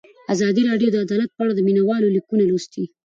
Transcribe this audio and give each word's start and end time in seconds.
ازادي 0.33 0.61
راډیو 0.69 0.89
د 0.91 0.95
عدالت 1.05 1.29
په 1.33 1.41
اړه 1.43 1.53
د 1.55 1.59
مینه 1.67 1.81
والو 1.85 2.13
لیکونه 2.15 2.43
لوستي. 2.45 2.83